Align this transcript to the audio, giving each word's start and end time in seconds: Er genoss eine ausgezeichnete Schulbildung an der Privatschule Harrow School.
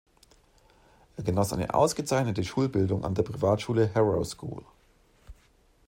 Er 1.15 1.23
genoss 1.23 1.53
eine 1.53 1.75
ausgezeichnete 1.75 2.43
Schulbildung 2.43 3.05
an 3.05 3.13
der 3.13 3.21
Privatschule 3.21 3.93
Harrow 3.93 4.25
School. 4.27 4.63